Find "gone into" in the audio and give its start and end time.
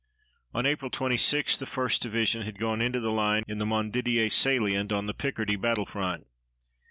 2.57-2.99